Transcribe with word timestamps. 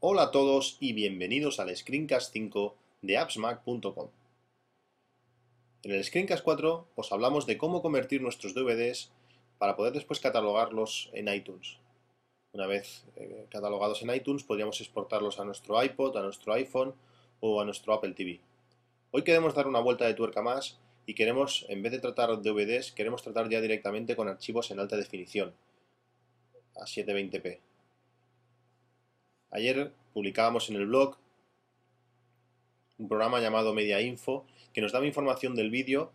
Hola 0.00 0.22
a 0.22 0.30
todos 0.30 0.76
y 0.78 0.92
bienvenidos 0.92 1.58
al 1.58 1.76
Screencast 1.76 2.32
5 2.32 2.76
de 3.02 3.18
appsmac.com. 3.18 4.08
En 5.82 5.90
el 5.90 6.04
Screencast 6.04 6.44
4 6.44 6.86
os 6.94 7.10
hablamos 7.10 7.46
de 7.46 7.58
cómo 7.58 7.82
convertir 7.82 8.22
nuestros 8.22 8.54
DVDs 8.54 9.10
para 9.58 9.74
poder 9.74 9.92
después 9.92 10.20
catalogarlos 10.20 11.10
en 11.14 11.26
iTunes. 11.26 11.78
Una 12.52 12.68
vez 12.68 13.06
eh, 13.16 13.46
catalogados 13.50 14.00
en 14.02 14.14
iTunes 14.14 14.44
podríamos 14.44 14.80
exportarlos 14.80 15.40
a 15.40 15.44
nuestro 15.44 15.82
iPod, 15.82 16.16
a 16.16 16.22
nuestro 16.22 16.52
iPhone 16.52 16.94
o 17.40 17.60
a 17.60 17.64
nuestro 17.64 17.92
Apple 17.92 18.12
TV. 18.12 18.38
Hoy 19.10 19.24
queremos 19.24 19.52
dar 19.56 19.66
una 19.66 19.80
vuelta 19.80 20.06
de 20.06 20.14
tuerca 20.14 20.42
más 20.42 20.78
y 21.06 21.14
queremos, 21.14 21.66
en 21.68 21.82
vez 21.82 21.90
de 21.90 21.98
tratar 21.98 22.40
DVDs, 22.40 22.92
queremos 22.92 23.24
tratar 23.24 23.48
ya 23.48 23.60
directamente 23.60 24.14
con 24.14 24.28
archivos 24.28 24.70
en 24.70 24.78
alta 24.78 24.96
definición, 24.96 25.54
a 26.76 26.84
720p. 26.84 27.58
Ayer 29.50 29.92
publicábamos 30.12 30.68
en 30.68 30.76
el 30.76 30.86
blog 30.86 31.16
un 32.98 33.08
programa 33.08 33.40
llamado 33.40 33.72
Media 33.72 34.00
Info 34.00 34.44
que 34.72 34.80
nos 34.80 34.92
daba 34.92 35.06
información 35.06 35.54
del 35.54 35.70
vídeo, 35.70 36.12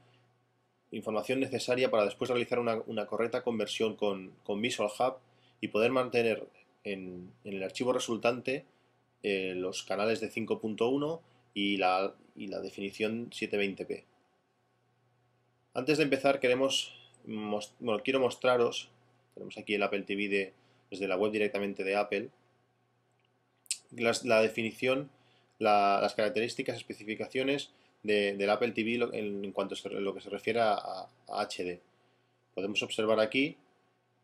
información 0.91 1.39
necesaria 1.39 1.89
para 1.89 2.05
después 2.05 2.29
realizar 2.29 2.59
una, 2.59 3.05
correcta 3.07 3.43
conversión 3.43 3.95
con, 3.95 4.33
Visual 4.61 4.91
Hub 4.99 5.15
y 5.61 5.69
poder 5.69 5.91
mantener 5.91 6.47
en, 6.83 7.31
el 7.43 7.63
archivo 7.63 7.93
resultante 7.93 8.65
eh, 9.23 9.53
los 9.55 9.83
canales 9.83 10.19
de 10.19 10.29
5.1 10.29 11.19
y 11.53 11.77
la, 11.77 12.13
definición 12.35 13.29
720p. 13.31 14.03
Antes 15.73 15.97
de 15.97 16.03
empezar 16.03 16.39
queremos, 16.39 16.93
bueno, 17.25 18.03
quiero 18.03 18.19
mostraros, 18.19 18.89
tenemos 19.33 19.57
aquí 19.57 19.73
el 19.73 19.83
Apple 19.83 20.03
TV 20.03 20.53
desde 20.91 21.07
la 21.07 21.15
web 21.15 21.31
directamente 21.31 21.83
de 21.83 21.95
Apple, 21.95 22.29
la 23.97 24.41
definición, 24.41 25.09
las 25.59 26.13
características, 26.15 26.77
especificaciones 26.77 27.71
del 28.03 28.49
Apple 28.49 28.71
TV 28.71 28.99
en, 29.13 29.51
cuanto 29.51 29.75
a 29.75 29.89
lo 29.89 30.13
que 30.13 30.21
se 30.21 30.29
refiere 30.29 30.59
a, 30.61 31.07
HD. 31.27 31.79
Podemos 32.53 32.83
observar 32.83 33.19
aquí 33.19 33.57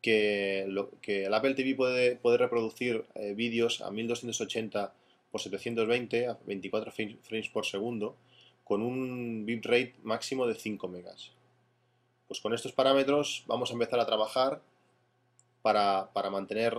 que, 0.01 0.61
el 0.61 1.33
Apple 1.33 1.55
TV 1.55 1.75
puede, 1.75 2.15
puede 2.15 2.37
reproducir 2.37 3.05
eh, 3.15 3.33
vídeos 3.33 3.81
a 3.81 3.89
1280 3.89 4.93
x 5.31 5.43
720 5.43 6.27
a 6.27 6.37
24 6.45 6.91
frames 6.91 7.49
por 7.49 7.65
segundo 7.65 8.15
con 8.63 8.81
un 8.81 9.45
bitrate 9.45 9.95
máximo 10.03 10.45
de 10.47 10.55
5 10.55 10.87
megas. 10.87 11.31
Pues 12.27 12.39
con 12.39 12.53
estos 12.53 12.71
parámetros 12.71 13.43
vamos 13.47 13.69
a 13.69 13.73
empezar 13.73 13.99
a 13.99 14.05
trabajar 14.05 14.61
para, 15.61 16.09
para 16.13 16.29
mantener 16.29 16.77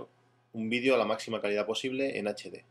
un 0.53 0.69
vídeo 0.69 0.95
a 0.95 0.97
la 0.97 1.05
máxima 1.05 1.41
calidad 1.41 1.65
posible 1.65 2.17
en 2.17 2.27
HD. 2.27 2.63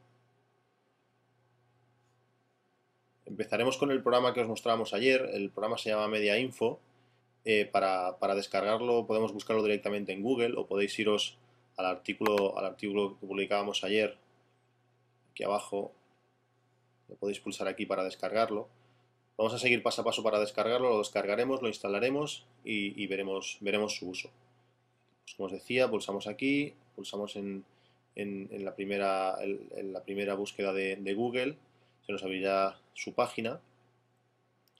Empezaremos 3.30 3.78
con 3.78 3.92
el 3.92 4.02
programa 4.02 4.34
que 4.34 4.40
os 4.40 4.48
mostrábamos 4.48 4.92
ayer, 4.92 5.30
el 5.32 5.50
programa 5.50 5.78
se 5.78 5.90
llama 5.90 6.08
Media 6.08 6.36
Info. 6.36 6.80
Eh, 7.44 7.64
para, 7.64 8.34
descargarlo 8.34 9.06
podemos 9.06 9.32
buscarlo 9.32 9.62
directamente 9.62 10.12
en 10.12 10.20
Google 10.20 10.54
o 10.58 10.66
podéis 10.66 10.98
iros 10.98 11.38
al 11.76 11.86
artículo, 11.86 12.58
al 12.58 12.66
artículo 12.66 13.16
que 13.20 13.26
publicábamos 13.26 13.84
ayer, 13.84 14.18
aquí 15.30 15.44
abajo, 15.44 15.92
lo 17.08 17.14
podéis 17.14 17.38
pulsar 17.38 17.68
aquí 17.68 17.86
para 17.86 18.02
descargarlo. 18.02 18.68
Vamos 19.38 19.54
a 19.54 19.60
seguir 19.60 19.80
paso 19.80 20.02
a 20.02 20.04
paso 20.04 20.24
para 20.24 20.40
descargarlo, 20.40 20.90
lo 20.90 20.98
descargaremos, 20.98 21.62
lo 21.62 21.68
instalaremos 21.68 22.44
y, 22.64 23.06
veremos, 23.06 23.58
veremos 23.60 23.94
su 23.94 24.08
uso. 24.08 24.28
Pues 25.22 25.36
como 25.36 25.46
os 25.46 25.52
decía, 25.52 25.88
pulsamos 25.88 26.26
aquí, 26.26 26.74
pulsamos 26.96 27.36
en, 27.36 27.64
la, 28.16 28.74
primera, 28.74 29.36
en, 29.40 29.92
la 29.92 30.02
primera 30.02 30.34
búsqueda 30.34 30.72
de, 30.72 31.14
Google, 31.14 31.56
se 32.06 32.12
nos 32.12 32.22
abrirá 32.22 32.78
su 32.94 33.12
página. 33.14 33.60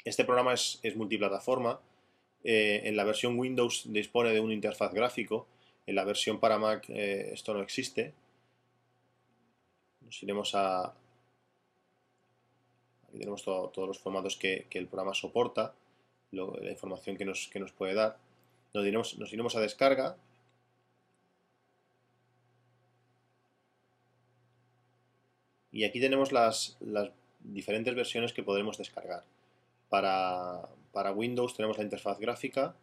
Este 0.05 0.25
programa 0.25 0.55
es, 0.55 0.81
multiplataforma. 0.97 1.81
Eh, 2.43 2.83
en 2.85 2.97
la 2.97 3.05
versión 3.05 3.39
Windows 3.39 3.85
dispone 3.93 4.31
de 4.31 4.41
una 4.41 4.55
interfaz 4.55 4.93
gráfico. 4.93 5.47
En 5.87 5.95
la 5.95 6.05
versión 6.05 6.41
para 6.41 6.59
Mac 6.59 6.89
eh, 6.89 7.31
esto 7.33 7.55
no 7.55 7.63
existe. 7.63 8.15
Nos 10.01 10.23
iremos 10.23 10.55
a, 10.55 10.95
Aquí 13.11 13.19
tenemos 13.19 13.43
todos 13.43 13.89
los 13.89 13.99
formatos 13.99 14.37
que, 14.37 14.69
el 14.71 14.87
programa 14.87 15.15
soporta, 15.15 15.75
la 16.31 16.71
información 16.71 17.17
que 17.17 17.25
nos, 17.25 17.51
nos 17.57 17.73
puede 17.73 17.95
dar. 17.95 18.17
Nos 18.73 18.87
iremos, 18.87 19.19
nos 19.19 19.33
iremos 19.33 19.57
a 19.57 19.61
descarga. 19.61 20.17
Y 25.73 25.83
aquí 25.83 26.01
tenemos 26.01 26.31
las, 26.31 26.79
diferentes 27.43 27.95
versiones 27.95 28.33
que 28.33 28.43
podremos 28.43 28.79
descargar. 28.79 29.25
Para, 29.89 30.69
Windows 31.15 31.55
tenemos 31.55 31.79
la 31.79 31.85
interfaz 31.85 32.19
gráfica 32.19 32.75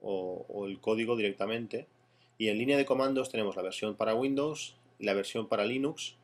o, 0.00 0.44
o, 0.48 0.66
el 0.66 0.80
código 0.80 1.16
directamente. 1.16 1.86
Y 2.36 2.48
en 2.48 2.58
línea 2.58 2.76
de 2.76 2.84
comandos 2.84 3.30
tenemos 3.30 3.56
la 3.56 3.62
versión 3.62 3.96
para 3.96 4.14
Windows, 4.14 4.76
la 4.98 5.14
versión 5.14 5.48
para 5.48 5.64
Linux 5.64 6.16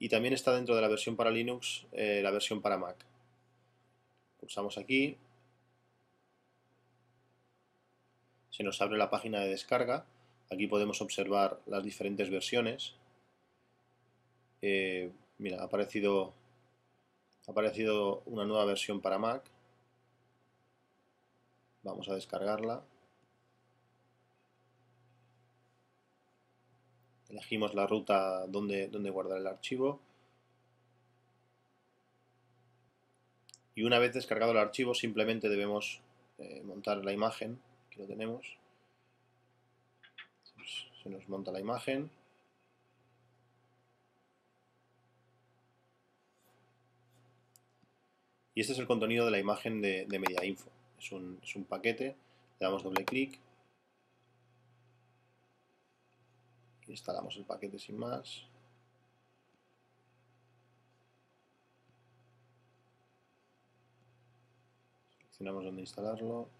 y 0.00 0.08
también 0.08 0.32
está 0.32 0.54
dentro 0.54 0.74
de 0.74 0.80
la 0.80 0.88
versión 0.88 1.14
para 1.14 1.30
Linux 1.30 1.86
eh, 1.92 2.20
la 2.22 2.30
versión 2.30 2.62
para 2.62 2.78
Mac. 2.78 2.96
Pulsamos 4.40 4.78
aquí. 4.78 5.18
Se 8.50 8.64
nos 8.64 8.80
abre 8.80 8.96
la 8.96 9.10
página 9.10 9.40
de 9.40 9.50
descarga. 9.50 10.06
Aquí 10.50 10.66
podemos 10.66 11.02
observar 11.02 11.60
las 11.66 11.84
diferentes 11.84 12.30
versiones. 12.30 12.94
Eh, 14.62 15.10
mira, 15.36 15.60
ha 15.60 15.64
aparecido, 15.64 16.32
ha 17.50 17.52
aparecido 17.52 18.22
una 18.26 18.44
nueva 18.44 18.64
versión 18.64 19.00
para 19.00 19.18
Mac. 19.18 19.42
Vamos 21.82 22.08
a 22.08 22.14
descargarla. 22.14 22.82
elegimos 27.28 27.74
la 27.74 27.86
ruta 27.86 28.44
donde, 28.48 28.88
donde 28.88 29.08
guardar 29.08 29.38
el 29.38 29.46
archivo 29.46 30.00
y 33.76 33.84
una 33.84 34.00
vez 34.00 34.12
descargado 34.12 34.50
el 34.52 34.58
archivo 34.58 34.94
simplemente 34.94 35.48
debemos 35.48 36.00
eh, 36.38 36.60
montar 36.64 37.04
la 37.04 37.12
imagen, 37.12 37.60
que 37.90 38.00
lo 38.00 38.06
tenemos, 38.06 38.58
se 41.02 41.08
nos 41.08 41.28
monta 41.28 41.52
la 41.52 41.60
imagen, 41.60 42.10
y 48.60 48.62
este 48.62 48.74
es 48.74 48.78
el 48.78 48.86
contenido 48.86 49.24
de 49.24 49.30
la 49.30 49.38
imagen 49.38 49.80
de, 49.80 50.04
de 50.04 50.18
MediaInfo, 50.18 50.68
es 50.98 51.12
un, 51.12 51.40
es 51.42 51.56
un 51.56 51.64
paquete, 51.64 52.08
le 52.58 52.66
damos 52.66 52.82
doble 52.82 53.06
clic 53.06 53.40
instalamos 56.90 57.36
el 57.36 57.44
paquete 57.44 57.78
sin 57.78 57.96
más. 57.96 58.44
Seleccionamos 65.20 65.64
dónde 65.64 65.80
instalarlo. 65.80 66.50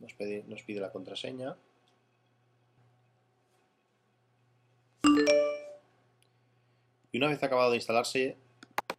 Nos 0.00 0.12
pide, 0.12 0.44
nos 0.46 0.62
pide 0.62 0.80
la 0.80 0.92
contraseña. 0.92 1.56
Y 7.12 7.18
una 7.18 7.28
vez 7.28 7.42
acabado 7.42 7.70
de 7.70 7.76
instalarse, 7.76 8.36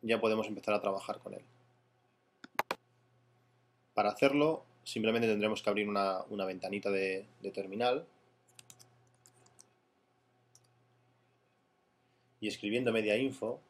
ya 0.03 0.21
podemos 0.21 0.47
empezar 0.47 0.75
a 0.75 0.81
trabajar 0.81 1.19
con 1.19 1.33
él. 1.33 1.41
Para 3.95 4.09
hacerlo, 4.09 4.63
simplemente 4.83 5.27
tendremos 5.27 5.61
que 5.61 5.69
abrir 5.69 5.87
una, 5.89 6.45
ventanita 6.45 6.91
de 6.91 7.25
terminal 7.53 8.05
y 12.43 12.49
escribiendo 12.49 12.91
media 12.91 13.15
info, 13.15 13.61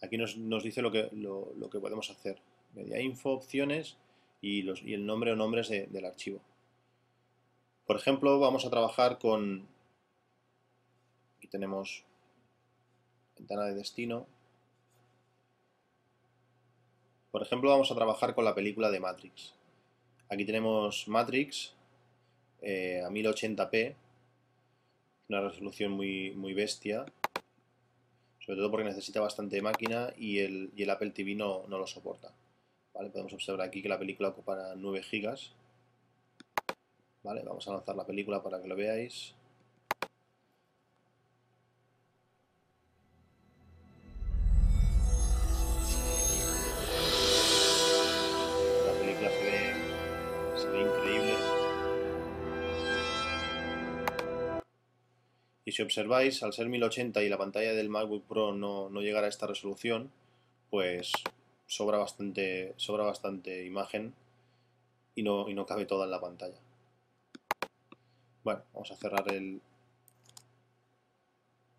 aquí 0.00 0.16
nos, 0.16 0.62
dice 0.62 0.80
lo 0.80 0.90
que, 0.90 1.10
lo, 1.12 1.68
que 1.70 1.78
podemos 1.78 2.08
hacer. 2.08 2.40
Media 2.74 2.98
info, 2.98 3.32
opciones 3.32 3.98
y, 4.40 4.66
el 4.66 5.04
nombre 5.04 5.30
o 5.32 5.36
nombres 5.36 5.68
del 5.68 6.06
archivo. 6.06 6.40
Por 7.86 7.96
ejemplo, 7.96 8.40
vamos 8.40 8.64
a 8.64 8.70
trabajar 8.70 9.18
con... 9.18 9.68
Aquí 11.36 11.48
tenemos 11.48 12.04
ventana 13.38 13.64
de 13.64 13.74
destino. 13.74 14.26
Por 17.30 17.42
ejemplo, 17.42 17.70
vamos 17.70 17.90
a 17.90 17.94
trabajar 17.94 18.34
con 18.34 18.44
la 18.44 18.54
película 18.54 18.90
de 18.90 19.00
Matrix. 19.00 19.54
Aquí 20.28 20.44
tenemos 20.44 21.06
Matrix 21.08 21.74
eh, 22.60 23.02
a 23.04 23.08
1080p 23.10 23.94
una 25.28 25.42
resolución 25.42 25.92
muy, 25.92 26.30
muy 26.32 26.54
bestia, 26.54 27.04
sobre 28.40 28.58
todo 28.58 28.70
porque 28.70 28.86
necesita 28.86 29.20
bastante 29.20 29.60
máquina 29.60 30.12
y 30.16 30.38
el, 30.38 30.72
el 30.76 30.90
Apple 30.90 31.10
TV 31.10 31.34
no, 31.34 31.66
lo 31.68 31.86
soporta. 31.86 32.32
¿Vale? 32.94 33.10
Podemos 33.10 33.34
observar 33.34 33.66
aquí 33.66 33.82
que 33.82 33.88
la 33.88 33.98
película 33.98 34.30
ocupa 34.30 34.74
9 34.74 35.02
gigas. 35.02 35.52
¿Vale? 37.22 37.42
Vamos 37.44 37.68
a 37.68 37.72
lanzar 37.72 37.94
la 37.94 38.06
película 38.06 38.42
para 38.42 38.60
que 38.60 38.68
lo 38.68 38.74
veáis. 38.74 39.34
Y 55.68 55.72
si 55.72 55.82
observáis, 55.82 56.42
al 56.42 56.54
ser 56.54 56.66
1080 56.66 57.22
y 57.22 57.28
la 57.28 57.36
pantalla 57.36 57.74
del 57.74 57.90
MacBook 57.90 58.24
Pro 58.24 58.54
no, 58.54 58.88
no 58.88 59.02
llegar 59.02 59.24
a 59.24 59.28
esta 59.28 59.46
resolución, 59.46 60.10
pues 60.70 61.12
sobra 61.66 61.98
bastante, 61.98 62.72
sobra 62.78 63.04
bastante 63.04 63.66
imagen 63.66 64.14
y 65.14 65.22
no, 65.22 65.46
y 65.46 65.52
no 65.52 65.66
cabe 65.66 65.84
toda 65.84 66.06
en 66.06 66.10
la 66.10 66.22
pantalla. 66.22 66.56
Bueno, 68.44 68.62
vamos 68.72 68.90
a 68.92 68.96
cerrar 68.96 69.30
el, 69.30 69.60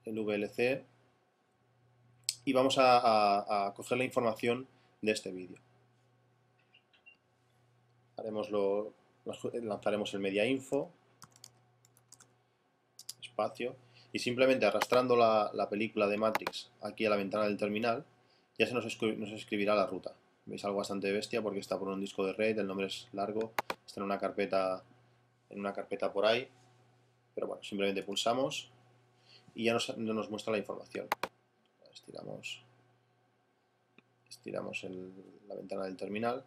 el 0.05 0.19
VLC 0.19 0.83
y 2.45 2.53
vamos 2.53 2.75
a, 2.77 3.73
coger 3.75 3.97
la 3.97 4.03
información 4.03 4.67
de 5.01 5.13
este 5.13 5.31
vídeo. 5.31 5.57
lanzaremos 9.63 10.13
el 10.13 10.19
media 10.19 10.45
info, 10.45 10.91
y 14.11 14.19
simplemente 14.19 14.65
arrastrando 14.65 15.15
la, 15.15 15.67
película 15.69 16.07
de 16.07 16.17
Matrix 16.17 16.71
aquí 16.81 17.05
a 17.05 17.09
la 17.09 17.15
ventana 17.15 17.45
del 17.45 17.57
terminal, 17.57 18.05
ya 18.57 18.67
se 18.67 18.73
nos, 18.73 18.85
nos, 19.01 19.31
escribirá 19.31 19.75
la 19.75 19.85
ruta. 19.85 20.13
Veis 20.45 20.65
algo 20.65 20.77
bastante 20.77 21.11
bestia 21.11 21.41
porque 21.41 21.59
está 21.59 21.77
por 21.77 21.89
un 21.89 22.01
disco 22.01 22.25
de 22.25 22.33
red, 22.33 22.57
el 22.57 22.67
nombre 22.67 22.87
es 22.87 23.07
largo, 23.13 23.53
está 23.85 23.99
en 23.99 24.05
una 24.05 24.17
carpeta, 24.17 24.83
en 25.49 25.59
una 25.59 25.73
carpeta 25.73 26.11
por 26.11 26.25
ahí, 26.25 26.47
pero 27.35 27.47
bueno, 27.47 27.63
simplemente 27.63 28.03
pulsamos 28.03 28.71
y 29.53 29.65
ya 29.65 29.73
nos, 29.73 29.95
nos 29.97 30.29
muestra 30.29 30.51
la 30.51 30.59
información. 30.59 31.07
Estiramos, 31.93 32.63
estiramos 34.27 34.85
la 35.47 35.55
ventana 35.55 35.85
del 35.85 35.97
terminal. 35.97 36.43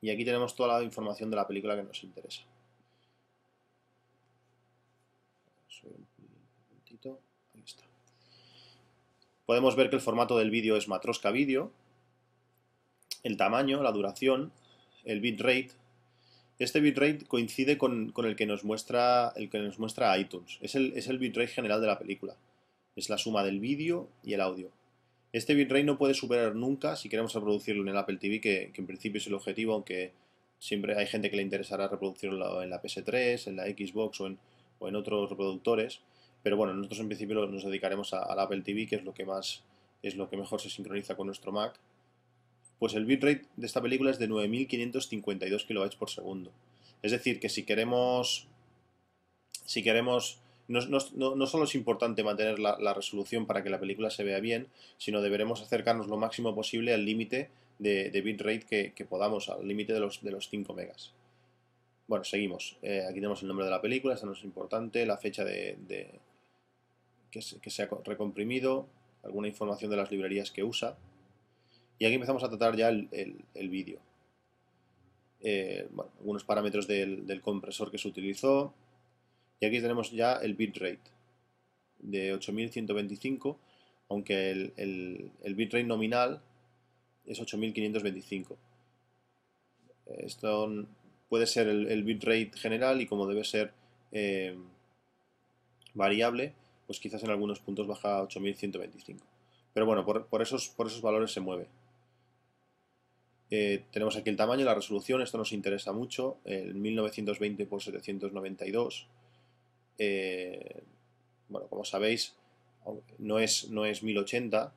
Y 0.00 0.10
aquí 0.10 0.24
tenemos 0.24 0.54
toda 0.54 0.78
la 0.78 0.84
información 0.84 1.30
de 1.30 1.36
la 1.36 1.46
película 1.46 1.76
que 1.76 1.84
nos 1.84 2.02
interesa. 2.04 2.42
Podemos 9.46 9.76
ver 9.76 9.90
que 9.90 9.96
el 9.96 10.02
formato 10.02 10.38
del 10.38 10.50
vídeo 10.50 10.76
es 10.76 10.88
matrosca 10.88 11.30
vídeo, 11.30 11.70
el 13.22 13.36
tamaño, 13.36 13.82
la 13.82 13.92
duración, 13.92 14.52
el 15.04 15.20
bitrate. 15.20 15.70
Este 16.58 16.80
bitrate 16.80 17.26
coincide 17.26 17.76
con, 17.76 18.12
el, 18.16 18.36
que 18.36 18.46
nos 18.46 18.64
muestra, 18.64 19.32
el 19.36 19.50
que 19.50 19.58
nos 19.58 19.78
muestra 19.78 20.16
iTunes. 20.18 20.58
Es 20.60 20.74
el, 20.74 20.92
es 20.96 21.08
el 21.08 21.18
bitrate 21.18 21.48
general 21.48 21.80
de 21.80 21.88
la 21.88 21.98
película. 21.98 22.36
Es 22.96 23.08
la 23.08 23.18
suma 23.18 23.42
del 23.42 23.60
vídeo 23.60 24.08
y 24.22 24.34
el 24.34 24.40
audio. 24.40 24.70
Este 25.32 25.54
bitrate 25.54 25.84
no 25.84 25.98
puede 25.98 26.14
superar 26.14 26.54
nunca, 26.54 26.94
si 26.94 27.08
queremos 27.08 27.34
reproducirlo 27.34 27.82
en 27.82 27.88
el 27.88 27.96
Apple 27.96 28.18
TV, 28.18 28.40
que, 28.40 28.70
en 28.72 28.86
principio 28.86 29.18
es 29.18 29.26
el 29.26 29.34
objetivo, 29.34 29.74
aunque 29.74 30.12
siempre 30.60 30.96
hay 30.96 31.06
gente 31.06 31.28
que 31.28 31.36
le 31.36 31.42
interesará 31.42 31.88
reproducirlo 31.88 32.62
en 32.62 32.70
la 32.70 32.80
PS3, 32.80 33.48
en 33.48 33.56
la 33.56 33.64
Xbox 33.64 34.20
o 34.20 34.28
en, 34.28 34.38
o 34.78 34.88
en 34.88 34.94
otros 34.94 35.28
reproductores. 35.28 36.00
Pero 36.44 36.56
bueno, 36.56 36.74
nosotros 36.74 37.00
en 37.00 37.08
principio 37.08 37.44
nos 37.46 37.64
dedicaremos 37.64 38.14
al 38.14 38.38
Apple 38.38 38.62
TV, 38.62 38.86
que 38.86 38.94
es 38.96 39.04
lo 39.04 39.12
que 39.12 39.24
más 39.24 39.64
es 40.02 40.14
lo 40.14 40.28
que 40.28 40.36
mejor 40.36 40.60
se 40.60 40.68
sincroniza 40.68 41.16
con 41.16 41.26
nuestro 41.26 41.50
Mac. 41.50 41.80
Pues 42.78 42.94
el 42.94 43.06
bitrate 43.06 43.46
de 43.56 43.66
esta 43.66 43.80
película 43.80 44.10
es 44.10 44.18
de 44.18 44.28
9552 44.28 45.64
kilobytes 45.64 45.96
por 45.96 46.10
segundo. 46.10 46.52
Es 47.02 47.10
decir, 47.10 47.40
que 47.40 47.48
si 47.48 47.64
queremos 47.64 48.46
si 49.64 49.82
queremos 49.82 50.38
no, 50.68 51.46
solo 51.46 51.64
es 51.64 51.74
importante 51.74 52.22
mantener 52.22 52.58
la, 52.58 52.94
resolución 52.94 53.46
para 53.46 53.62
que 53.62 53.70
la 53.70 53.80
película 53.80 54.10
se 54.10 54.24
vea 54.24 54.40
bien, 54.40 54.68
sino 54.96 55.20
deberemos 55.20 55.60
acercarnos 55.60 56.06
lo 56.06 56.16
máximo 56.16 56.54
posible 56.54 56.94
al 56.94 57.04
límite 57.04 57.50
de, 57.78 58.20
bitrate 58.22 58.92
que, 58.94 59.04
podamos, 59.04 59.48
al 59.48 59.66
límite 59.66 59.92
de 59.92 60.00
los, 60.00 60.22
de 60.22 60.30
los 60.30 60.48
5 60.48 60.72
megas. 60.72 61.12
Bueno, 62.06 62.24
seguimos. 62.24 62.76
Eh, 62.82 63.02
aquí 63.04 63.14
tenemos 63.14 63.42
el 63.42 63.48
nombre 63.48 63.64
de 63.64 63.70
la 63.70 63.80
película, 63.80 64.14
esto 64.14 64.26
no 64.26 64.32
es 64.32 64.44
importante, 64.44 65.06
la 65.06 65.16
fecha 65.16 65.44
de, 65.44 66.20
que 67.34 67.70
se, 67.70 67.82
ha 67.82 67.88
recomprimido, 68.04 68.86
alguna 69.22 69.48
información 69.48 69.90
de 69.90 69.96
las 69.96 70.10
librerías 70.10 70.50
que 70.50 70.62
usa. 70.62 70.96
Y 71.98 72.04
aquí 72.04 72.14
empezamos 72.14 72.44
a 72.44 72.48
tratar 72.48 72.76
ya 72.76 72.88
el, 72.88 73.68
vídeo. 73.68 73.98
Eh, 75.40 75.88
algunos 76.18 76.44
parámetros 76.44 76.86
del, 76.86 77.40
compresor 77.42 77.90
que 77.90 77.98
se 77.98 78.08
utilizó. 78.08 78.72
Y 79.60 79.66
aquí 79.66 79.80
tenemos 79.80 80.12
ya 80.12 80.34
el 80.34 80.54
bitrate 80.54 81.00
de 81.98 82.32
8125, 82.34 83.58
aunque 84.08 84.50
el, 84.76 85.54
bitrate 85.54 85.84
nominal 85.84 86.40
es 87.26 87.40
8525. 87.40 88.56
Esto 90.18 90.86
puede 91.28 91.46
ser 91.46 91.68
el, 91.68 92.02
bitrate 92.04 92.52
general 92.54 93.00
y 93.00 93.06
como 93.06 93.26
debe 93.26 93.44
ser 93.44 93.72
eh, 94.12 94.56
variable, 95.94 96.52
pues 96.86 97.00
quizás 97.00 97.22
en 97.22 97.30
algunos 97.30 97.60
puntos 97.60 97.86
baja 97.86 98.18
a 98.18 98.22
8125. 98.22 99.24
Pero 99.72 99.86
bueno, 99.86 100.04
por, 100.04 100.42
esos, 100.42 100.68
por 100.68 100.86
esos 100.86 101.02
valores 101.02 101.32
se 101.32 101.40
mueve. 101.40 101.66
Eh, 103.50 103.84
tenemos 103.92 104.16
aquí 104.16 104.30
el 104.30 104.36
tamaño, 104.36 104.64
la 104.64 104.74
resolución, 104.74 105.20
esto 105.20 105.38
nos 105.38 105.52
interesa 105.52 105.92
mucho, 105.92 106.38
el 106.44 106.74
1920 106.74 107.62
x 107.64 107.84
792. 107.84 109.06
bueno, 111.48 111.68
como 111.68 111.84
sabéis, 111.84 112.34
no 113.18 113.38
es, 113.38 113.70
no 113.70 113.84
es 113.84 114.02
1080, 114.02 114.72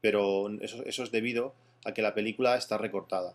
pero 0.00 0.48
eso, 0.60 0.84
eso 0.84 1.02
es 1.02 1.10
debido 1.10 1.54
a 1.84 1.92
que 1.92 2.02
la 2.02 2.14
película 2.14 2.56
está 2.56 2.78
recortada. 2.78 3.34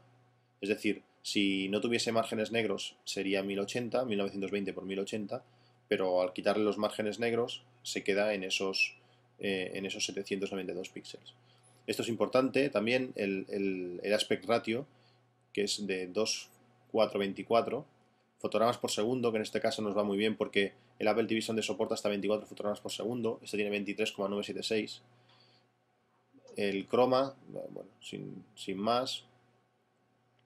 Es 0.61 0.69
decir, 0.69 1.03
si 1.23 1.69
no 1.69 1.81
tuviese 1.81 2.11
márgenes 2.11 2.51
negros 2.51 2.97
sería 3.05 3.43
1080, 3.43 4.05
1920 4.05 4.71
x 4.71 4.83
1080, 4.83 5.43
pero 5.87 6.21
al 6.21 6.33
quitarle 6.33 6.63
los 6.63 6.77
márgenes 6.77 7.19
negros 7.19 7.63
se 7.83 8.03
queda 8.03 8.33
en 8.33 8.43
esos, 8.43 8.95
eh, 9.39 9.71
en 9.73 9.85
esos 9.85 10.05
792 10.05 10.89
píxeles. 10.89 11.33
Esto 11.85 12.01
es 12.01 12.09
importante, 12.09 12.69
también 12.69 13.13
el, 13.15 14.01
aspect 14.13 14.45
ratio, 14.45 14.85
que 15.51 15.63
es 15.63 15.85
de 15.85 16.07
2,424 16.07 17.85
fotogramas 18.39 18.77
por 18.77 18.91
segundo, 18.91 19.31
que 19.31 19.37
en 19.37 19.43
este 19.43 19.59
caso 19.61 19.81
nos 19.81 19.97
va 19.97 20.03
muy 20.03 20.17
bien 20.17 20.35
porque 20.35 20.73
el 20.99 21.07
Apple 21.07 21.25
TV 21.25 21.41
Sonde 21.41 21.61
soporta 21.61 21.93
hasta 21.93 22.09
24 22.09 22.47
fotogramas 22.47 22.79
por 22.79 22.91
segundo, 22.91 23.39
este 23.43 23.57
tiene 23.57 23.71
23,976. 23.71 25.01
El 26.55 26.85
croma, 26.87 27.35
bueno, 27.47 27.89
sin, 27.99 28.45
sin 28.55 28.77
más, 28.77 29.25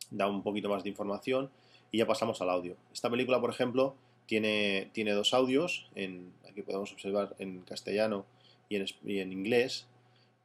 da 0.09 0.27
un 0.27 0.41
poquito 0.41 0.69
más 0.69 0.83
de 0.83 0.89
información 0.89 1.50
y 1.91 2.00
ya 2.00 2.07
pasamos 2.07 2.41
al 2.41 2.50
audio. 2.50 2.75
Esta 2.93 3.09
película, 3.09 3.39
por 3.39 3.50
ejemplo, 3.50 3.95
tiene, 4.27 4.91
tiene 4.93 5.13
dos 5.13 5.34
audios, 5.34 5.89
en, 5.96 6.31
aquí 6.48 6.62
podemos 6.62 6.91
observar 6.91 7.36
en 7.39 7.62
castellano 7.62 8.27
y 8.69 8.75
en, 8.75 8.86
en 9.05 9.31
inglés, 9.31 9.88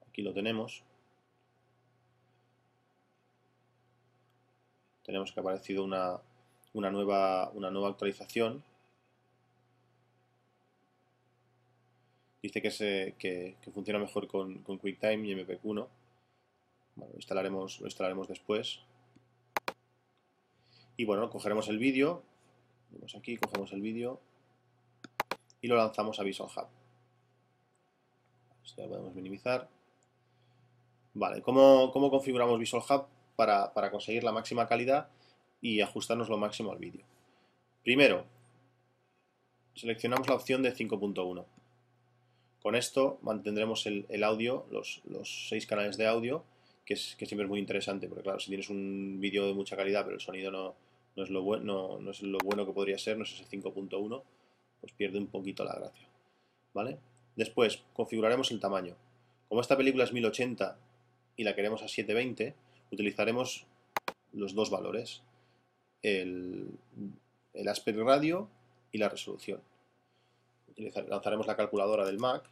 Aquí 0.08 0.24
lo 0.24 0.34
tenemos. 0.34 0.84
Tenemos 5.08 5.32
que 5.32 5.40
ha 5.40 5.42
aparecido 5.42 5.86
una, 5.86 6.20
nueva, 6.74 7.50
una 7.52 7.72
nueva 7.72 7.88
actualización. 7.88 8.62
Dice 12.44 12.62
que, 12.62 12.72
se, 12.72 13.16
que, 13.18 13.56
funciona 13.74 14.00
mejor 14.00 14.28
con, 14.28 14.64
QuickTime 14.64 15.26
y 15.26 15.34
MPQ1. 15.34 15.88
Bueno, 16.96 17.12
lo 17.14 17.16
instalaremos, 17.16 17.80
lo 17.80 17.88
instalaremos 17.88 18.28
después. 18.28 18.82
Y 20.98 21.06
bueno, 21.06 21.30
cogeremos 21.30 21.70
el 21.70 21.78
vídeo. 21.78 22.22
Vemos 22.92 23.16
aquí, 23.16 23.38
cogemos 23.38 23.72
el 23.72 23.82
vídeo 23.82 24.20
y 25.62 25.68
lo 25.68 25.78
lanzamos 25.78 26.20
a 26.20 26.24
Visual 26.24 26.50
Hub. 26.54 26.68
Esto 28.66 28.82
lo 28.82 28.90
podemos 28.90 29.16
minimizar. 29.16 29.70
Vale, 31.14 31.42
¿cómo, 31.42 31.92
¿cómo 31.94 32.10
configuramos 32.12 32.60
Visual 32.60 32.84
Hub? 32.90 33.17
Para, 33.38 33.92
conseguir 33.92 34.24
la 34.24 34.32
máxima 34.34 34.68
calidad 34.68 35.08
y 35.62 35.80
ajustarnos 35.82 36.28
lo 36.28 36.38
máximo 36.38 36.72
al 36.72 36.80
vídeo. 36.80 37.06
Primero, 37.84 38.26
seleccionamos 39.76 40.28
la 40.28 40.36
opción 40.36 40.64
de 40.64 40.74
5.1. 40.76 41.46
Con 42.62 42.76
esto 42.76 43.20
mantendremos 43.22 43.86
el, 43.86 44.24
audio, 44.24 44.66
los, 44.72 45.02
seis 45.48 45.68
canales 45.68 45.98
de 45.98 46.08
audio, 46.08 46.44
que, 46.84 46.96
siempre 46.96 47.44
es 47.44 47.48
muy 47.48 47.60
interesante, 47.60 48.08
porque 48.08 48.24
claro, 48.24 48.40
si 48.40 48.48
tienes 48.48 48.70
un 48.70 49.20
vídeo 49.22 49.46
de 49.46 49.54
mucha 49.54 49.78
calidad, 49.78 50.04
pero 50.04 50.16
el 50.16 50.22
sonido 50.22 50.52
no, 50.52 50.76
es, 51.16 51.30
lo 51.30 51.44
bueno, 51.44 52.00
no, 52.00 52.12
es 52.12 52.24
lo 52.24 52.40
bueno 52.44 52.66
que 52.66 52.74
podría 52.74 52.98
ser, 52.98 53.18
no 53.18 53.24
es 53.24 53.34
ese 53.34 53.46
5.1, 53.46 54.24
pues 54.82 54.94
pierde 54.94 55.20
un 55.20 55.28
poquito 55.28 55.64
la 55.64 55.76
gracia. 55.76 56.08
¿Vale? 56.74 56.98
Después, 57.36 57.84
configuraremos 57.94 58.50
el 58.50 58.60
tamaño. 58.60 58.96
Como 59.48 59.62
esta 59.62 59.78
película 59.78 60.06
es 60.06 60.12
1080 60.12 60.78
y 61.36 61.44
la 61.44 61.56
queremos 61.56 61.84
a 61.84 61.88
720, 61.88 62.56
utilizaremos 62.92 63.66
los 64.34 64.54
dos 64.54 64.70
valores, 64.70 65.22
el, 66.02 66.78
aspect 67.68 68.00
radio 68.00 68.50
y 68.92 68.98
la 68.98 69.10
resolución. 69.10 69.62
lanzaremos 71.10 71.48
la 71.48 71.56
calculadora 71.56 72.06
del 72.06 72.20
Mac. 72.20 72.44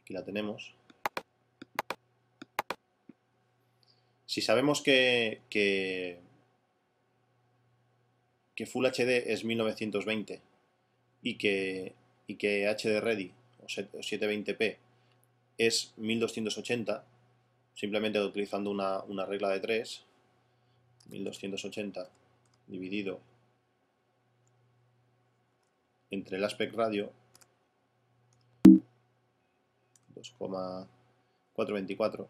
Aquí 0.00 0.12
la 0.12 0.24
tenemos. 0.24 0.74
Si 4.26 4.42
sabemos 4.42 4.82
que, 4.82 5.40
que, 5.48 6.20
Full 8.66 8.86
HD 8.86 9.32
es 9.32 9.44
1920 9.44 10.40
y 11.22 11.38
que, 11.38 11.94
y 12.26 12.34
que 12.34 12.66
HD 12.68 13.00
Ready 13.00 13.32
o 13.62 13.66
720p 13.66 14.76
es 15.58 15.92
1280, 15.96 17.04
simplemente 17.74 18.20
utilizando 18.20 18.70
una, 18.70 19.02
una 19.04 19.26
regla 19.26 19.50
de 19.50 19.60
3, 19.60 20.02
1280 21.08 22.08
dividido 22.66 23.20
entre 26.10 26.36
el 26.36 26.44
aspect 26.44 26.74
radio 26.74 27.10
2,424 30.14 32.28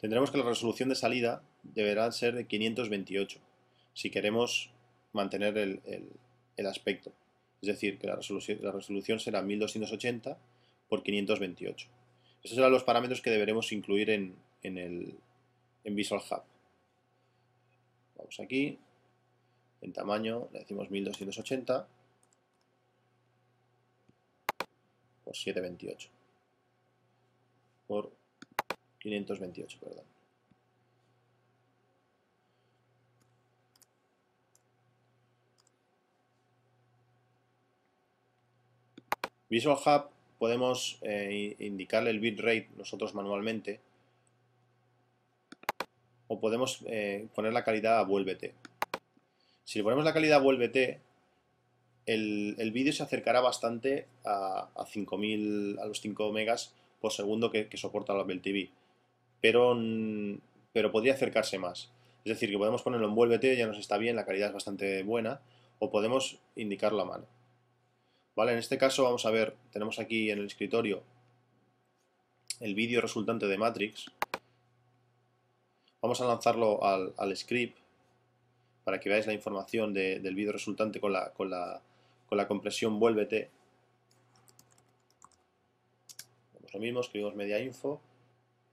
tendremos 0.00 0.30
que 0.30 0.38
la 0.38 0.44
resolución 0.44 0.88
de 0.88 0.94
salida 0.94 1.42
deberá 1.62 2.10
ser 2.12 2.34
de 2.34 2.46
528 2.46 3.38
si 3.94 4.10
queremos 4.10 4.70
mantener 5.12 5.58
el, 5.58 5.80
el 6.56 6.66
aspecto 6.66 7.12
es 7.68 7.76
decir, 7.76 7.98
que 7.98 8.06
la 8.06 8.16
resolución, 8.16 8.58
la 8.62 8.72
resolución 8.72 9.18
será 9.18 9.42
1280 9.42 10.38
por 10.88 11.02
528. 11.02 11.88
Esos 12.42 12.54
serán 12.54 12.72
los 12.72 12.84
parámetros 12.84 13.20
que 13.20 13.30
deberemos 13.30 13.72
incluir 13.72 14.10
en, 14.10 14.36
el, 14.62 15.14
en 15.84 15.94
Visual 15.94 16.20
Hub. 16.30 16.42
Vamos 18.16 18.40
aquí, 18.40 18.78
en 19.80 19.92
tamaño 19.92 20.48
le 20.52 20.60
decimos 20.60 20.90
1280 20.90 21.88
por 25.24 25.36
728 25.36 26.10
por 27.86 28.12
528, 28.98 29.78
perdón. 29.80 30.15
Visual 39.48 39.78
Hub 39.84 40.10
podemos 40.38 40.98
eh, 41.02 41.56
indicarle 41.58 42.10
el 42.10 42.20
bitrate 42.20 42.68
nosotros 42.76 43.14
manualmente 43.14 43.80
o 46.28 46.40
podemos 46.40 46.82
eh, 46.86 47.28
poner 47.34 47.52
la 47.52 47.64
calidad 47.64 47.98
a 47.98 48.02
vuélvete. 48.02 48.54
Si 49.64 49.78
le 49.78 49.84
ponemos 49.84 50.04
la 50.04 50.12
calidad 50.12 50.38
a 50.38 50.42
vuélvete, 50.42 51.00
el, 52.06 52.70
vídeo 52.72 52.92
se 52.92 53.02
acercará 53.02 53.40
bastante 53.40 54.06
a, 54.24 54.68
a 54.74 54.86
5000, 54.86 55.78
a 55.80 55.86
los 55.86 56.00
5 56.00 56.32
megas 56.32 56.72
por 57.00 57.12
segundo 57.12 57.50
que, 57.50 57.68
soporta 57.76 58.14
la 58.14 58.22
Apple 58.22 58.38
TV, 58.38 58.70
pero, 59.40 59.76
pero 60.72 60.92
podría 60.92 61.14
acercarse 61.14 61.58
más. 61.58 61.90
Es 62.24 62.30
decir, 62.30 62.50
que 62.50 62.58
podemos 62.58 62.82
ponerlo 62.82 63.06
en 63.06 63.14
vuélvete, 63.14 63.56
ya 63.56 63.66
nos 63.66 63.78
está 63.78 63.98
bien, 63.98 64.16
la 64.16 64.24
calidad 64.24 64.48
es 64.48 64.54
bastante 64.54 65.02
buena, 65.02 65.40
o 65.78 65.90
podemos 65.90 66.38
indicarlo 66.56 67.02
a 67.02 67.04
mano. 67.04 67.35
¿Vale? 68.36 68.52
En 68.52 68.58
este 68.58 68.76
caso 68.76 69.04
vamos 69.04 69.24
a 69.24 69.30
ver, 69.30 69.56
tenemos 69.72 69.98
aquí 69.98 70.30
en 70.30 70.38
el 70.38 70.46
escritorio 70.46 71.02
el 72.60 72.74
vídeo 72.74 73.00
resultante 73.00 73.46
de 73.46 73.56
Matrix. 73.56 74.10
Vamos 76.02 76.20
a 76.20 76.26
lanzarlo 76.26 76.84
al, 76.84 77.36
script 77.36 77.78
para 78.84 79.00
que 79.00 79.08
veáis 79.08 79.26
la 79.26 79.32
información 79.32 79.94
del 79.94 80.34
vídeo 80.34 80.52
resultante 80.52 81.00
con 81.00 81.12
la, 81.12 81.32
con 81.32 81.48
la, 81.50 81.80
con 82.28 82.36
la 82.36 82.46
compresión 82.46 83.00
vuélvete. 83.00 83.50
Hacemos 86.54 86.74
lo 86.74 86.80
mismo, 86.80 87.00
escribimos 87.00 87.34
media 87.34 87.58
info, 87.58 88.00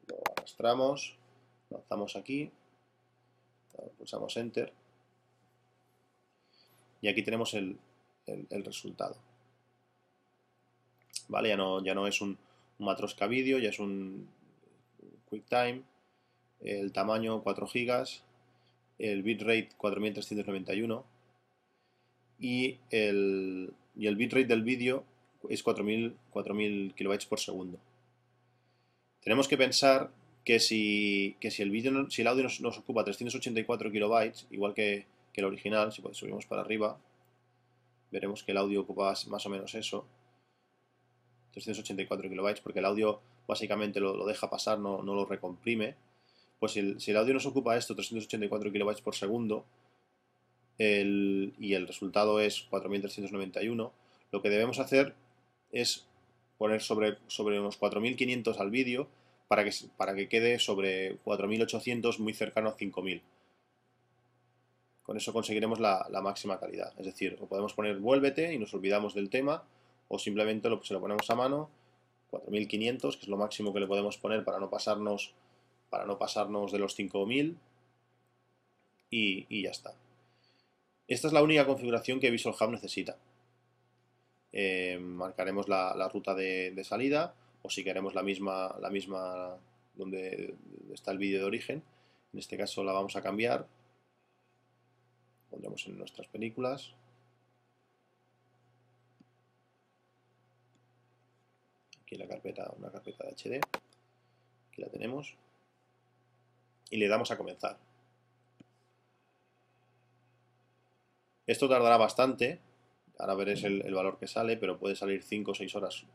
lo 0.08 0.18
arrastramos, 0.36 1.16
lanzamos 1.70 2.18
aquí, 2.18 2.52
pulsamos 3.98 4.36
enter 4.36 4.74
y 7.02 7.08
aquí 7.08 7.24
tenemos 7.24 7.54
el 7.54 7.78
resultado. 8.50 9.16
¿Vale? 11.28 11.50
Ya 11.50 11.58
no, 11.58 11.84
ya 11.84 11.94
no 11.94 12.08
es 12.08 12.22
un, 12.22 12.38
Matroska 12.80 13.28
vídeo, 13.28 13.60
ya 13.60 13.70
es 13.70 13.80
un 13.80 14.28
QuickTime, 15.30 15.82
el 16.62 16.92
tamaño 16.92 17.42
4 17.42 17.68
GB, 17.68 18.08
el 19.00 19.24
bitrate 19.24 19.70
4391 19.78 21.06
y 22.40 22.78
el, 22.90 23.74
y 23.96 24.08
el 24.08 24.16
bitrate 24.16 24.46
del 24.46 24.64
vídeo 24.64 25.06
es 25.50 25.64
4000, 25.64 26.16
4000 26.32 26.94
kilobytes 26.96 27.26
por 27.26 27.40
segundo. 27.40 27.80
Tenemos 29.22 29.48
que 29.48 29.58
pensar 29.58 30.12
que 30.44 30.60
si, 30.60 31.38
si, 31.50 31.62
el, 31.62 31.72
vídeo, 31.72 32.10
si 32.10 32.22
el 32.22 32.28
audio 32.28 32.44
nos, 32.44 32.60
nos, 32.60 32.78
ocupa 32.78 33.04
384 33.04 33.92
kilobytes, 33.92 34.48
igual 34.52 34.74
que, 34.74 35.06
que 35.32 35.42
el 35.42 35.46
original, 35.46 35.92
si 35.92 36.02
subimos 36.12 36.46
para 36.46 36.62
arriba, 36.62 36.98
veremos 38.12 38.44
que 38.44 38.52
el 38.52 38.58
audio 38.58 38.82
ocupa 38.82 39.14
más 39.28 39.46
o 39.46 39.50
menos 39.50 39.74
eso. 39.76 40.06
384 41.54 42.30
kilobytes, 42.30 42.62
porque 42.62 42.80
el 42.80 42.86
audio 42.86 43.22
básicamente 43.48 44.00
lo, 44.00 44.26
deja 44.26 44.50
pasar, 44.50 44.80
no, 44.80 45.02
lo 45.02 45.26
recomprime. 45.26 45.96
Pues 46.60 46.74
si 46.74 46.80
el, 46.80 47.18
audio 47.18 47.34
nos 47.34 47.46
ocupa 47.46 47.78
esto, 47.78 47.96
384 47.96 48.72
kilobytes 48.72 49.02
por 49.02 49.16
segundo, 49.16 49.66
y 50.78 51.74
el 51.74 51.88
resultado 51.88 52.40
es 52.40 52.62
4391, 52.70 53.94
lo 54.32 54.42
que 54.42 54.50
debemos 54.50 54.80
hacer 54.80 55.14
es 55.72 56.06
poner 56.58 56.82
sobre, 56.82 57.18
sobre 57.28 57.60
unos 57.60 57.78
4500 57.78 58.60
al 58.60 58.72
vídeo 58.72 59.08
para 59.48 59.64
que, 59.64 59.72
para 59.98 60.16
que 60.16 60.30
quede 60.30 60.60
sobre 60.60 61.18
4800 61.18 62.20
muy 62.20 62.34
cercano 62.34 62.70
a 62.70 62.74
5000. 62.74 63.22
Con 65.04 65.18
eso 65.18 65.34
conseguiremos 65.34 65.80
la, 65.80 66.08
la, 66.10 66.22
máxima 66.22 66.60
calidad. 66.60 66.94
Es 66.98 67.06
decir, 67.06 67.38
o 67.42 67.46
podemos 67.46 67.74
poner 67.74 67.98
vuélvete 67.98 68.54
y 68.54 68.58
nos 68.58 68.74
olvidamos 68.74 69.14
del 69.14 69.30
tema, 69.30 69.64
o 70.14 70.20
simplemente 70.20 70.70
lo, 70.70 70.84
se 70.84 70.94
lo 70.94 71.02
ponemos 71.02 71.28
a 71.32 71.36
mano, 71.36 71.72
4500, 72.30 73.18
que 73.18 73.24
es 73.24 73.28
lo 73.28 73.38
máximo 73.38 73.74
que 73.74 73.80
le 73.80 73.88
podemos 73.88 74.16
poner 74.20 74.44
para 74.44 74.60
no 74.60 74.70
pasarnos, 74.70 75.34
para 75.90 76.06
no 76.06 76.20
pasarnos 76.20 76.72
de 76.72 76.78
los 76.78 76.94
5000 76.94 77.58
y, 79.10 79.64
ya 79.64 79.72
está. 79.72 79.96
Esta 81.08 81.28
es 81.28 81.34
la 81.34 81.42
única 81.42 81.66
configuración 81.66 82.20
que 82.20 82.30
Visual 82.30 82.56
Hub 82.60 82.70
necesita. 82.70 83.18
Eh, 84.52 85.00
marcaremos 85.00 85.68
la, 85.68 86.08
ruta 86.14 86.36
de, 86.36 86.80
salida 86.84 87.34
o 87.64 87.72
si 87.72 87.84
queremos 87.84 88.14
la 88.14 88.22
misma, 88.22 88.76
la 88.80 88.92
misma 88.92 89.58
donde 89.96 90.54
está 90.94 91.12
el 91.12 91.18
vídeo 91.18 91.40
de 91.40 91.46
origen. 91.46 91.84
En 92.34 92.40
este 92.40 92.56
caso 92.56 92.84
la 92.84 92.94
vamos 92.94 93.16
a 93.16 93.24
cambiar. 93.24 93.66
Pondremos 95.50 95.88
en 95.88 95.98
nuestras 95.98 96.28
películas. 96.28 96.94
La 102.18 102.28
carpeta, 102.28 102.72
una 102.78 102.92
carpeta 102.92 103.26
de 103.26 103.34
HD. 103.34 103.62
Aquí 104.70 104.82
la 104.82 104.90
tenemos. 104.90 105.36
Y 106.90 106.98
le 106.98 107.08
damos 107.08 107.32
a 107.32 107.38
comenzar. 107.38 107.78
Esto 111.48 111.68
tardará 111.68 111.98
bastante. 111.98 112.60
Ahora 113.18 113.36
veréis 113.36 113.64
el, 113.64 113.86
el 113.86 113.94
valor 113.94 114.18
que 114.18 114.28
sale, 114.28 114.58
pero 114.58 114.78
puede 114.78 114.96
salir 114.96 115.24
5 115.24 115.52
o 115.52 115.56
6 115.56 115.76
horas 115.76 116.06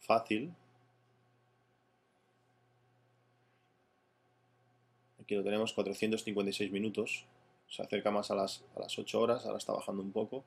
fácil. 0.00 0.54
Aquí 5.20 5.34
lo 5.34 5.42
tenemos, 5.42 5.72
456 5.72 6.70
minutos. 6.70 7.24
Se 7.68 7.82
acerca 7.82 8.12
más 8.12 8.30
a 8.30 8.36
las, 8.36 8.62
a 8.76 8.80
las 8.80 8.96
8 8.96 9.20
horas, 9.20 9.44
ahora 9.44 9.58
está 9.58 9.72
bajando 9.72 10.00
un 10.02 10.12
poco. 10.12 10.44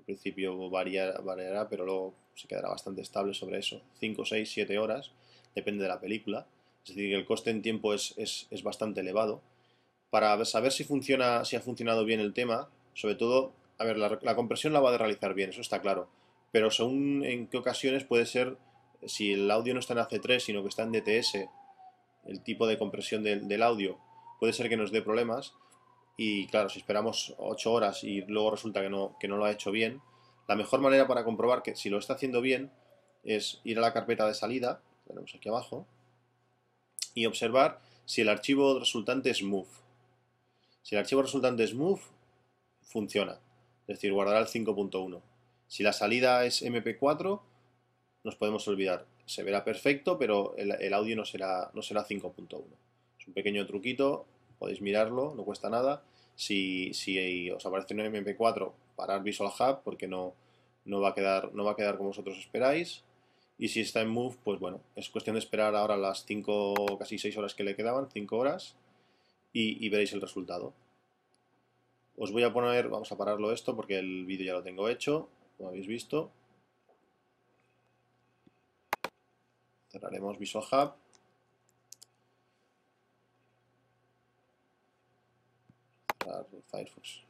Al 0.00 0.04
principio 0.04 0.70
variará, 0.70 1.68
pero 1.68 1.84
luego 1.84 2.14
se 2.34 2.48
quedará 2.48 2.70
bastante 2.70 3.02
estable 3.02 3.34
sobre 3.34 3.58
eso. 3.58 3.82
5, 4.00 4.24
6, 4.24 4.50
7 4.50 4.78
horas, 4.78 5.12
depende 5.54 5.82
de 5.82 5.88
la 5.88 6.00
película. 6.00 6.46
es 6.84 6.94
decir, 6.94 7.10
que 7.10 7.16
el 7.16 7.26
coste 7.26 7.50
en 7.50 7.62
tiempo 7.62 7.92
es, 7.94 8.48
bastante 8.64 9.00
elevado. 9.00 9.42
Para 10.10 10.44
saber 10.44 10.72
si 10.72 10.84
funciona, 10.84 11.44
si 11.44 11.56
ha 11.56 11.60
funcionado 11.60 12.04
bien 12.04 12.20
el 12.20 12.32
tema, 12.32 12.68
sobre 12.94 13.14
todo, 13.14 13.52
a 13.78 13.84
ver, 13.84 13.98
la, 13.98 14.18
la 14.22 14.34
compresión 14.34 14.72
la 14.72 14.80
va 14.80 14.92
a 14.94 14.98
realizar 14.98 15.34
bien, 15.34 15.50
eso 15.50 15.60
está 15.60 15.80
claro, 15.80 16.08
pero 16.52 16.70
según 16.70 17.24
en 17.24 17.46
qué 17.46 17.58
ocasiones 17.58 18.04
puede 18.04 18.26
ser, 18.26 18.56
si 19.06 19.32
el 19.32 19.50
audio 19.50 19.74
no 19.74 19.80
está 19.80 19.92
en 19.92 20.00
AC3, 20.00 20.40
sino 20.40 20.62
que 20.62 20.68
está 20.68 20.82
en 20.82 20.92
DTS, 20.92 21.48
el 22.26 22.40
tipo 22.42 22.66
de 22.66 22.78
compresión 22.78 23.22
del, 23.22 23.62
audio, 23.62 23.98
puede 24.38 24.52
ser 24.52 24.68
que 24.68 24.76
nos 24.76 24.92
dé 24.92 25.02
problemas. 25.02 25.54
Y 26.22 26.48
claro, 26.48 26.68
si 26.68 26.80
esperamos 26.80 27.34
8 27.38 27.72
horas 27.72 28.04
y 28.04 28.20
luego 28.26 28.50
resulta 28.50 28.82
que 28.82 28.90
no, 28.90 29.16
que 29.18 29.26
no 29.26 29.38
lo 29.38 29.46
ha 29.46 29.52
hecho 29.52 29.70
bien, 29.70 30.02
la 30.48 30.54
mejor 30.54 30.82
manera 30.82 31.08
para 31.08 31.24
comprobar 31.24 31.62
que 31.62 31.74
si 31.74 31.88
lo 31.88 31.96
está 31.96 32.12
haciendo 32.12 32.42
bien 32.42 32.70
es 33.24 33.62
ir 33.64 33.78
a 33.78 33.80
la 33.80 33.94
carpeta 33.94 34.26
de 34.26 34.34
salida, 34.34 34.82
tenemos 35.06 35.34
aquí 35.34 35.48
abajo, 35.48 35.86
y 37.14 37.24
observar 37.24 37.80
si 38.04 38.20
el 38.20 38.28
archivo 38.28 38.80
resultante 38.80 39.30
es 39.30 39.42
move. 39.42 39.70
Si 40.82 40.94
el 40.94 41.00
archivo 41.00 41.22
resultante 41.22 41.64
es 41.64 41.72
move, 41.72 42.02
funciona, 42.82 43.40
es 43.86 43.96
decir, 43.96 44.12
guardará 44.12 44.40
el 44.40 44.46
5.1. 44.46 45.22
Si 45.68 45.82
la 45.82 45.94
salida 45.94 46.44
es 46.44 46.62
MP4, 46.62 47.40
nos 48.24 48.36
podemos 48.36 48.68
olvidar. 48.68 49.06
Se 49.24 49.42
verá 49.42 49.64
perfecto, 49.64 50.18
pero 50.18 50.54
el, 50.58 50.92
audio 50.92 51.16
no 51.16 51.24
será, 51.24 51.70
no 51.72 51.80
será 51.80 52.04
5.1. 52.04 52.62
Es 53.18 53.26
un 53.26 53.32
pequeño 53.32 53.66
truquito, 53.66 54.26
podéis 54.58 54.82
mirarlo, 54.82 55.34
no 55.34 55.44
cuesta 55.44 55.70
nada. 55.70 56.02
Si, 56.40 57.50
os 57.52 57.66
aparece 57.66 57.92
un 57.92 58.00
MP4, 58.00 58.72
parar 58.96 59.22
Visual 59.22 59.52
Hub 59.52 59.82
porque 59.84 60.08
no, 60.08 60.32
no, 60.86 61.02
va 61.02 61.10
a 61.10 61.14
quedar, 61.14 61.52
no 61.52 61.64
va 61.64 61.72
a 61.72 61.76
quedar 61.76 61.98
como 61.98 62.08
vosotros 62.08 62.38
esperáis. 62.38 63.04
Y 63.58 63.68
si 63.68 63.80
está 63.82 64.00
en 64.00 64.08
Move, 64.08 64.38
pues 64.42 64.58
bueno, 64.58 64.80
es 64.96 65.10
cuestión 65.10 65.34
de 65.34 65.40
esperar 65.40 65.74
ahora 65.76 65.98
las 65.98 66.24
5, 66.24 66.96
casi 66.98 67.18
6 67.18 67.36
horas 67.36 67.54
que 67.54 67.62
le 67.62 67.76
quedaban, 67.76 68.08
5 68.10 68.38
horas, 68.38 68.74
y, 69.52 69.84
y, 69.84 69.90
veréis 69.90 70.14
el 70.14 70.22
resultado. 70.22 70.72
Os 72.16 72.32
voy 72.32 72.42
a 72.44 72.52
poner, 72.54 72.88
vamos 72.88 73.12
a 73.12 73.18
pararlo 73.18 73.52
esto 73.52 73.76
porque 73.76 73.98
el 73.98 74.24
vídeo 74.24 74.46
ya 74.46 74.54
lo 74.54 74.62
tengo 74.62 74.88
hecho, 74.88 75.28
como 75.58 75.68
habéis 75.68 75.86
visto. 75.86 76.30
Cerraremos 79.90 80.38
Visual 80.38 80.64
Hub. 80.72 80.94
Firefox 86.70 87.22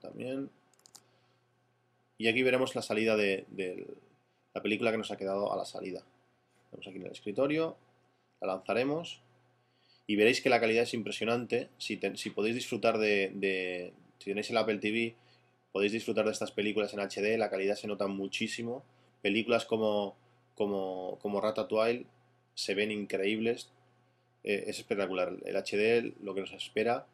también. 0.00 0.50
Y 2.18 2.28
aquí 2.28 2.42
veremos 2.42 2.74
la 2.74 2.82
salida 2.82 3.16
de, 3.16 3.44
la 4.54 4.62
película 4.62 4.90
que 4.90 4.98
nos 4.98 5.10
ha 5.10 5.16
quedado 5.16 5.52
a 5.52 5.56
la 5.56 5.64
salida. 5.64 6.02
Vamos 6.72 6.86
aquí 6.86 6.96
en 6.96 7.06
el 7.06 7.12
escritorio, 7.12 7.76
la 8.40 8.48
lanzaremos 8.48 9.20
y 10.06 10.16
veréis 10.16 10.40
que 10.40 10.48
la 10.48 10.60
calidad 10.60 10.84
es 10.84 10.94
impresionante. 10.94 11.68
Si, 11.78 11.96
podéis 12.30 12.54
disfrutar 12.54 12.98
de, 12.98 13.92
si 14.18 14.24
tenéis 14.24 14.50
el 14.50 14.56
Apple 14.56 14.78
TV, 14.78 15.14
podéis 15.72 15.92
disfrutar 15.92 16.24
de 16.24 16.32
estas 16.32 16.52
películas 16.52 16.94
en 16.94 17.00
HD, 17.00 17.36
la 17.38 17.50
calidad 17.50 17.76
se 17.76 17.86
nota 17.86 18.06
muchísimo. 18.06 18.84
Películas 19.22 19.64
como 19.64 20.16
como, 20.56 21.18
como 21.22 21.40
Ratatouille 21.40 22.06
se 22.54 22.74
ven 22.74 22.90
increíbles. 22.90 23.68
Eh, 24.42 24.64
es 24.66 24.78
espectacular. 24.78 25.34
El 25.44 25.56
HD, 25.56 26.14
lo 26.22 26.34
que 26.34 26.40
nos 26.40 26.52
espera, 26.52 27.06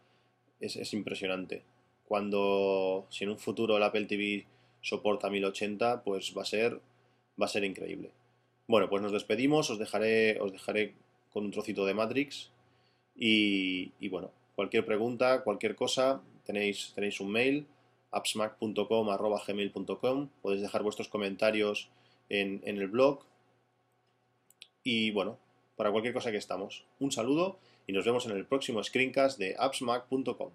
es, 0.63 0.95
impresionante. 0.95 1.63
Cuando, 2.05 3.07
si 3.11 3.25
en 3.25 3.31
un 3.31 3.39
futuro 3.39 3.77
el 3.77 3.83
Apple 3.83 4.07
TV 4.07 4.47
soporta 4.81 5.31
1080, 5.31 6.03
pues 6.03 6.35
va 6.37 6.43
a 6.43 6.47
ser, 6.47 6.81
va 7.41 7.47
a 7.47 7.49
ser 7.49 7.65
increíble. 7.65 8.11
Bueno, 8.67 8.89
pues 8.89 9.03
nos 9.03 9.13
despedimos, 9.13 9.71
os 9.71 9.79
dejaré, 9.79 10.41
os 10.41 10.53
dejaré 10.53 10.95
con 11.33 11.45
un 11.45 11.51
trocito 11.51 11.87
de 11.87 11.95
Matrix 11.95 12.51
y, 13.15 14.09
bueno, 14.09 14.31
cualquier 14.55 14.85
pregunta, 14.85 15.43
cualquier 15.43 15.75
cosa, 15.75 16.23
tenéis, 16.45 16.93
tenéis 16.95 17.21
un 17.21 17.31
mail, 17.31 17.67
appsmac.com, 18.11 20.29
podéis 20.43 20.63
dejar 20.63 20.83
vuestros 20.83 21.09
comentarios 21.09 21.89
en, 22.29 22.61
en 22.65 22.79
el 22.79 22.89
blog 22.89 23.25
y 24.85 25.11
bueno, 25.11 25.39
para 25.77 25.91
cualquier 25.91 26.15
cosa 26.15 26.31
que 26.31 26.37
estamos. 26.37 26.85
Un 26.99 27.13
saludo 27.13 27.59
y 27.87 27.93
nos 27.93 28.05
vemos 28.05 28.27
en 28.27 28.33
el 28.33 28.47
próximo 28.47 28.83
screencast 28.83 29.39
de 29.39 29.55
appsmac.com. 29.59 30.51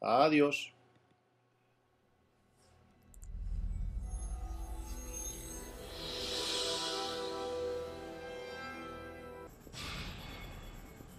Adiós. 0.00 0.72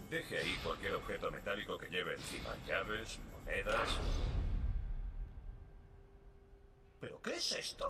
Deje 0.09 0.38
ahí 0.39 0.57
cualquier 0.63 0.95
objeto 0.95 1.29
metálico 1.29 1.77
que 1.77 1.88
lleve 1.89 2.13
encima. 2.13 2.55
Llaves, 2.67 3.19
monedas... 3.31 3.89
¿Pero 6.99 7.21
qué 7.21 7.35
es 7.35 7.51
esto? 7.53 7.88